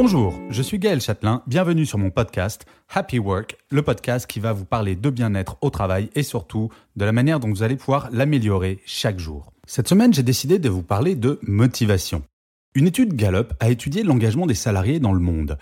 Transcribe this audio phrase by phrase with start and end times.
[0.00, 4.52] Bonjour, je suis Gaël Châtelain, bienvenue sur mon podcast Happy Work, le podcast qui va
[4.52, 8.08] vous parler de bien-être au travail et surtout de la manière dont vous allez pouvoir
[8.12, 9.52] l'améliorer chaque jour.
[9.66, 12.22] Cette semaine, j'ai décidé de vous parler de motivation.
[12.76, 15.58] Une étude Gallup a étudié l'engagement des salariés dans le monde.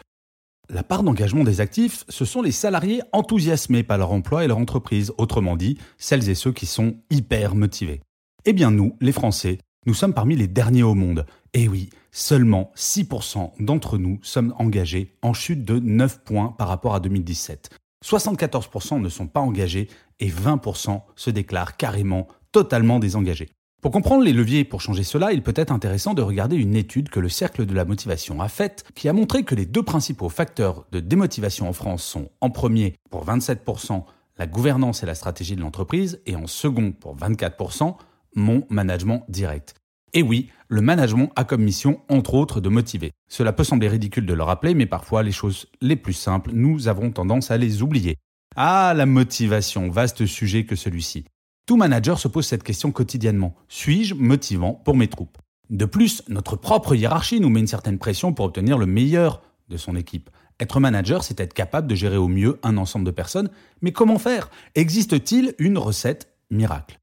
[0.69, 4.59] La part d'engagement des actifs, ce sont les salariés enthousiasmés par leur emploi et leur
[4.59, 8.03] entreprise, autrement dit, celles et ceux qui sont hyper motivés.
[8.45, 9.57] Eh bien nous, les Français,
[9.87, 11.25] nous sommes parmi les derniers au monde.
[11.55, 16.95] Et oui, seulement 6% d'entre nous sommes engagés en chute de 9 points par rapport
[16.95, 17.69] à 2017.
[18.03, 23.51] 74% ne sont pas engagés et 20% se déclarent carrément totalement désengagés.
[23.83, 27.11] Pour comprendre les leviers pour changer cela, il peut être intéressant de regarder une étude
[27.11, 30.31] que le Cercle de la motivation a faite, qui a montré que les deux principaux
[30.31, 34.05] facteurs de démotivation en France sont en premier, pour 27%,
[34.39, 37.97] la gouvernance et la stratégie de l'entreprise, et en second, pour 24%,
[38.35, 39.75] mon management direct.
[40.13, 43.13] Et oui, le management a comme mission, entre autres, de motiver.
[43.29, 46.89] Cela peut sembler ridicule de le rappeler, mais parfois les choses les plus simples, nous
[46.89, 48.17] avons tendance à les oublier.
[48.57, 51.25] Ah, la motivation, vaste sujet que celui-ci.
[51.67, 53.55] Tout manager se pose cette question quotidiennement.
[53.69, 55.37] Suis-je motivant pour mes troupes?
[55.69, 59.77] De plus, notre propre hiérarchie nous met une certaine pression pour obtenir le meilleur de
[59.77, 60.31] son équipe.
[60.61, 63.51] Être manager, c'est être capable de gérer au mieux un ensemble de personnes,
[63.83, 64.49] mais comment faire?
[64.75, 67.01] Existe-t-il une recette miracle?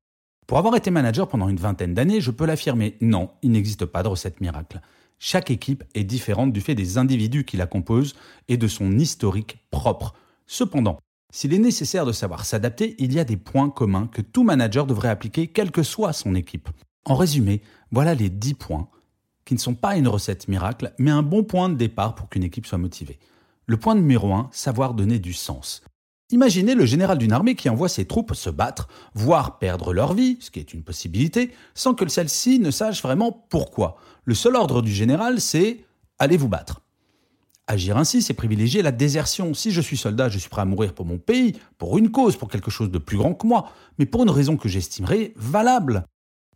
[0.47, 4.03] Pour avoir été manager pendant une vingtaine d'années, je peux l'affirmer, non, il n'existe pas
[4.03, 4.81] de recette miracle.
[5.19, 8.15] Chaque équipe est différente du fait des individus qui la composent
[8.49, 10.13] et de son historique propre.
[10.47, 10.97] Cependant,
[11.31, 14.85] s'il est nécessaire de savoir s'adapter, il y a des points communs que tout manager
[14.85, 16.69] devrait appliquer quelle que soit son équipe.
[17.05, 17.61] En résumé,
[17.91, 18.89] voilà les 10 points
[19.45, 22.43] qui ne sont pas une recette miracle, mais un bon point de départ pour qu'une
[22.43, 23.19] équipe soit motivée.
[23.65, 25.83] Le point numéro 1, savoir donner du sens.
[26.33, 30.37] Imaginez le général d'une armée qui envoie ses troupes se battre, voire perdre leur vie,
[30.39, 33.97] ce qui est une possibilité, sans que celle-ci ne sache vraiment pourquoi.
[34.25, 35.85] Le seul ordre du général, c'est
[36.17, 36.81] allez vous battre.
[37.67, 39.53] Agir ainsi, c'est privilégier la désertion.
[39.53, 42.35] Si je suis soldat, je suis prêt à mourir pour mon pays, pour une cause,
[42.35, 43.69] pour quelque chose de plus grand que moi,
[43.99, 46.07] mais pour une raison que j'estimerai valable.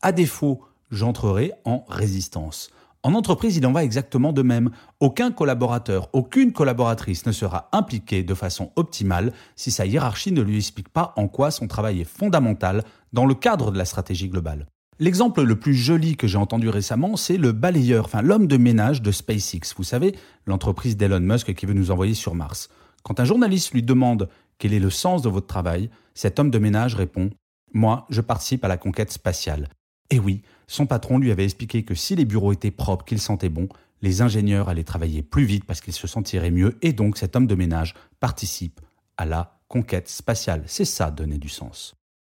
[0.01, 2.71] À défaut, j'entrerai en résistance.
[3.07, 4.69] En entreprise, il en va exactement de même.
[4.99, 10.57] Aucun collaborateur, aucune collaboratrice ne sera impliqué de façon optimale si sa hiérarchie ne lui
[10.57, 14.65] explique pas en quoi son travail est fondamental dans le cadre de la stratégie globale.
[14.99, 19.01] L'exemple le plus joli que j'ai entendu récemment, c'est le balayeur, enfin l'homme de ménage
[19.01, 19.73] de SpaceX.
[19.77, 20.13] Vous savez,
[20.45, 22.67] l'entreprise d'Elon Musk qui veut nous envoyer sur Mars.
[23.03, 26.59] Quand un journaliste lui demande quel est le sens de votre travail, cet homme de
[26.59, 27.29] ménage répond
[27.73, 29.69] Moi, je participe à la conquête spatiale.
[30.09, 33.49] Et oui, son patron lui avait expliqué que si les bureaux étaient propres, qu'ils sentaient
[33.49, 33.67] bon,
[34.01, 37.47] les ingénieurs allaient travailler plus vite parce qu'ils se sentiraient mieux, et donc cet homme
[37.47, 38.79] de ménage participe
[39.17, 40.63] à la conquête spatiale.
[40.65, 41.95] C'est ça, donner du sens.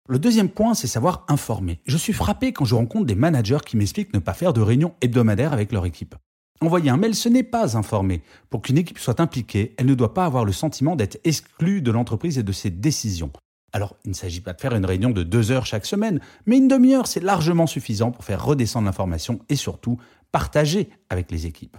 [0.09, 1.79] Le deuxième point, c'est savoir informer.
[1.87, 4.95] Je suis frappé quand je rencontre des managers qui m'expliquent ne pas faire de réunions
[5.01, 6.17] hebdomadaires avec leur équipe.
[6.61, 8.23] Envoyer un mail, ce n'est pas informer.
[8.51, 11.91] Pour qu'une équipe soit impliquée, elle ne doit pas avoir le sentiment d'être exclue de
[11.91, 13.31] l'entreprise et de ses décisions.
[13.73, 16.59] Alors, il ne s'agit pas de faire une réunion de deux heures chaque semaine, mais
[16.59, 19.99] une demi-heure, c'est largement suffisant pour faire redescendre l'information et surtout
[20.33, 21.77] partager avec les équipes.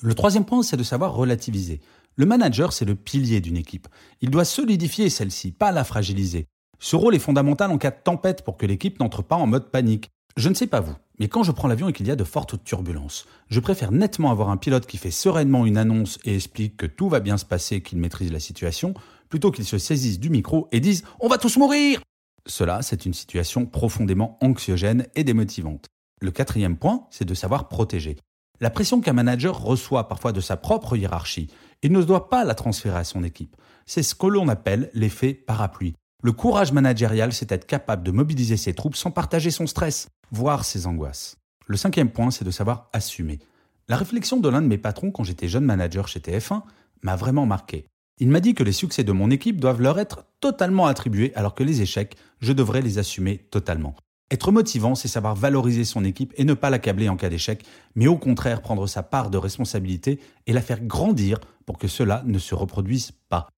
[0.00, 1.80] Le troisième point, c'est de savoir relativiser.
[2.16, 3.88] Le manager, c'est le pilier d'une équipe.
[4.20, 6.46] Il doit solidifier celle-ci, pas la fragiliser.
[6.78, 9.70] Ce rôle est fondamental en cas de tempête pour que l'équipe n'entre pas en mode
[9.70, 10.10] panique.
[10.36, 12.24] Je ne sais pas vous, mais quand je prends l'avion et qu'il y a de
[12.24, 16.76] fortes turbulences, je préfère nettement avoir un pilote qui fait sereinement une annonce et explique
[16.76, 18.94] que tout va bien se passer, qu'il maîtrise la situation,
[19.28, 22.00] plutôt qu'il se saisisse du micro et dise On va tous mourir
[22.46, 25.86] Cela, c'est une situation profondément anxiogène et démotivante.
[26.20, 28.16] Le quatrième point, c'est de savoir protéger.
[28.60, 31.48] La pression qu'un manager reçoit parfois de sa propre hiérarchie,
[31.82, 33.56] il ne doit pas la transférer à son équipe.
[33.86, 35.94] C'est ce que l'on appelle l'effet parapluie.
[36.24, 40.64] Le courage managérial, c'est être capable de mobiliser ses troupes sans partager son stress, voire
[40.64, 41.36] ses angoisses.
[41.68, 43.38] Le cinquième point, c'est de savoir assumer.
[43.86, 46.62] La réflexion de l'un de mes patrons quand j'étais jeune manager chez TF1
[47.02, 47.86] m'a vraiment marqué.
[48.18, 51.54] Il m'a dit que les succès de mon équipe doivent leur être totalement attribués alors
[51.54, 53.94] que les échecs, je devrais les assumer totalement.
[54.32, 58.08] Être motivant, c'est savoir valoriser son équipe et ne pas l'accabler en cas d'échec, mais
[58.08, 60.18] au contraire prendre sa part de responsabilité
[60.48, 63.48] et la faire grandir pour que cela ne se reproduise pas.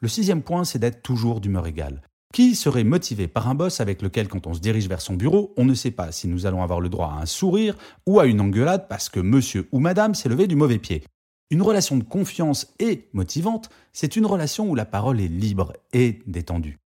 [0.00, 2.00] Le sixième point, c'est d'être toujours d'humeur égale.
[2.32, 5.52] Qui serait motivé par un boss avec lequel, quand on se dirige vers son bureau,
[5.58, 7.76] on ne sait pas si nous allons avoir le droit à un sourire
[8.06, 11.04] ou à une engueulade parce que monsieur ou madame s'est levé du mauvais pied
[11.50, 16.20] Une relation de confiance et motivante, c'est une relation où la parole est libre et
[16.26, 16.78] détendue.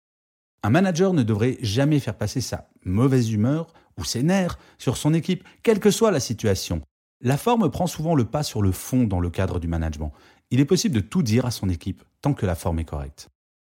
[0.63, 5.13] Un manager ne devrait jamais faire passer sa mauvaise humeur ou ses nerfs sur son
[5.13, 6.81] équipe, quelle que soit la situation.
[7.21, 10.11] La forme prend souvent le pas sur le fond dans le cadre du management.
[10.51, 13.29] Il est possible de tout dire à son équipe tant que la forme est correcte.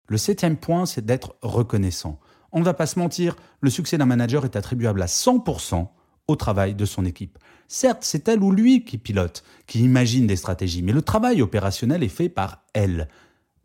[0.07, 2.19] Le septième point, c'est d'être reconnaissant.
[2.51, 5.87] On ne va pas se mentir, le succès d'un manager est attribuable à 100%
[6.27, 7.37] au travail de son équipe.
[7.67, 12.03] Certes, c'est elle ou lui qui pilote, qui imagine des stratégies, mais le travail opérationnel
[12.03, 13.09] est fait par elle.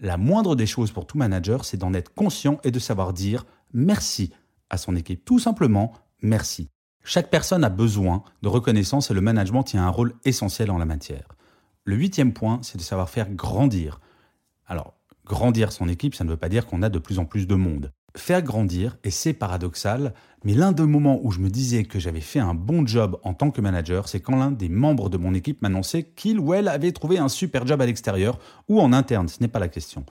[0.01, 3.45] La moindre des choses pour tout manager, c'est d'en être conscient et de savoir dire
[3.73, 4.33] merci
[4.71, 5.25] à son équipe.
[5.25, 6.69] Tout simplement, merci.
[7.05, 10.85] Chaque personne a besoin de reconnaissance et le management tient un rôle essentiel en la
[10.85, 11.29] matière.
[11.89, 13.99] Le huitième point, c'est de savoir faire grandir.
[14.67, 14.93] Alors,
[15.25, 17.55] Grandir son équipe, ça ne veut pas dire qu'on a de plus en plus de
[17.55, 17.93] monde.
[18.15, 20.13] Faire grandir, et c'est paradoxal,
[20.45, 23.33] mais l'un des moments où je me disais que j'avais fait un bon job en
[23.33, 26.69] tant que manager, c'est quand l'un des membres de mon équipe m'annonçait qu'il ou elle
[26.69, 28.39] avait trouvé un super job à l'extérieur
[28.69, 30.05] ou en interne, ce n'est pas la question.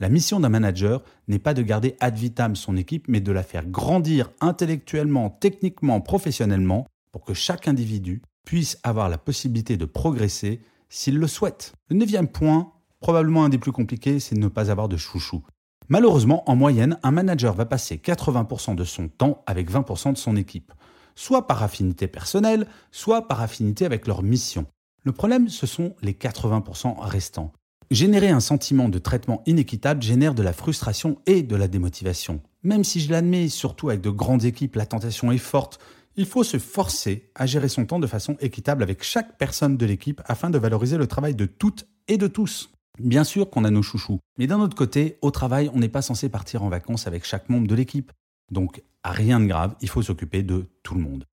[0.00, 3.42] La mission d'un manager n'est pas de garder ad vitam son équipe, mais de la
[3.42, 10.62] faire grandir intellectuellement, techniquement, professionnellement, pour que chaque individu puisse avoir la possibilité de progresser
[10.88, 11.72] s'il le souhaite.
[11.88, 15.42] Le neuvième point, Probablement un des plus compliqués, c'est de ne pas avoir de chouchou.
[15.88, 20.36] Malheureusement, en moyenne, un manager va passer 80% de son temps avec 20% de son
[20.36, 20.72] équipe,
[21.14, 24.66] soit par affinité personnelle, soit par affinité avec leur mission.
[25.04, 27.52] Le problème, ce sont les 80% restants.
[27.90, 32.42] Générer un sentiment de traitement inéquitable génère de la frustration et de la démotivation.
[32.62, 35.78] Même si je l'admets, surtout avec de grandes équipes, la tentation est forte,
[36.18, 39.86] il faut se forcer à gérer son temps de façon équitable avec chaque personne de
[39.86, 42.70] l'équipe afin de valoriser le travail de toutes et de tous.
[42.98, 46.02] Bien sûr qu'on a nos chouchous, mais d'un autre côté, au travail, on n'est pas
[46.02, 48.10] censé partir en vacances avec chaque membre de l'équipe.
[48.50, 51.24] Donc, rien de grave, il faut s'occuper de tout le monde.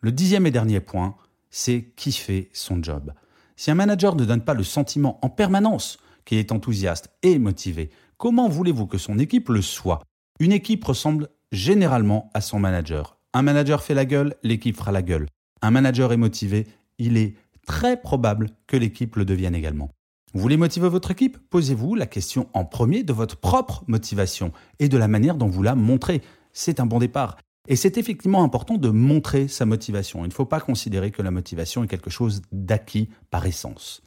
[0.00, 1.16] Le dixième et dernier point,
[1.50, 3.12] c'est kiffer son job.
[3.56, 7.90] Si un manager ne donne pas le sentiment en permanence qu'il est enthousiaste et motivé,
[8.18, 10.00] comment voulez-vous que son équipe le soit?
[10.38, 13.18] Une équipe ressemble généralement à son manager.
[13.34, 15.26] Un manager fait la gueule, l'équipe fera la gueule.
[15.62, 16.66] Un manager est motivé,
[16.98, 17.34] il est
[17.66, 19.90] très probable que l'équipe le devienne également.
[20.34, 21.38] Vous voulez motiver votre équipe?
[21.48, 25.62] Posez-vous la question en premier de votre propre motivation et de la manière dont vous
[25.62, 26.20] la montrez.
[26.52, 27.38] C'est un bon départ.
[27.68, 30.24] Et c'est effectivement important de montrer sa motivation.
[30.24, 34.02] Il ne faut pas considérer que la motivation est quelque chose d'acquis par essence.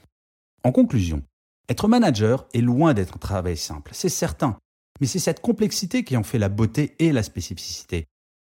[0.63, 1.23] En conclusion,
[1.69, 4.57] être manager est loin d'être un travail simple, c'est certain.
[4.99, 8.05] Mais c'est cette complexité qui en fait la beauté et la spécificité.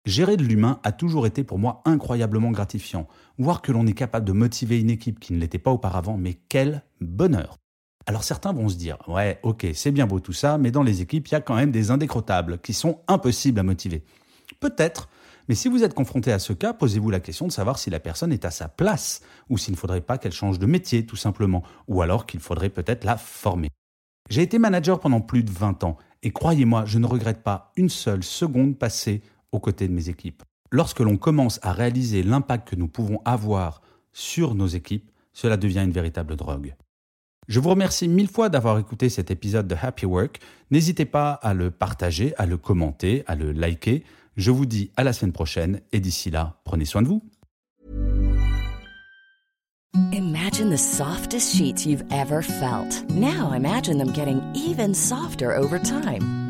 [0.04, 3.06] Gérer de l'humain a toujours été pour moi incroyablement gratifiant.
[3.38, 6.34] Voir que l'on est capable de motiver une équipe qui ne l'était pas auparavant, mais
[6.48, 7.56] quel bonheur
[8.06, 11.02] alors certains vont se dire, ouais, ok, c'est bien beau tout ça, mais dans les
[11.02, 14.02] équipes, il y a quand même des indécrottables qui sont impossibles à motiver.
[14.58, 15.08] Peut-être,
[15.48, 18.00] mais si vous êtes confronté à ce cas, posez-vous la question de savoir si la
[18.00, 21.16] personne est à sa place, ou s'il ne faudrait pas qu'elle change de métier, tout
[21.16, 23.68] simplement, ou alors qu'il faudrait peut-être la former.
[24.30, 27.88] J'ai été manager pendant plus de 20 ans, et croyez-moi, je ne regrette pas une
[27.88, 29.22] seule seconde passée
[29.52, 30.42] aux côtés de mes équipes.
[30.70, 33.82] Lorsque l'on commence à réaliser l'impact que nous pouvons avoir
[34.12, 36.74] sur nos équipes, cela devient une véritable drogue.
[37.48, 40.40] Je vous remercie mille fois d'avoir écouté cet épisode de Happy Work.
[40.70, 44.04] N'hésitez pas à le partager, à le commenter, à le liker.
[44.36, 47.22] Je vous dis à la semaine prochaine et d'ici là, prenez soin de vous.
[50.12, 53.04] Imagine the softest sheets you've ever felt.
[53.10, 56.41] Now imagine them getting even softer over time.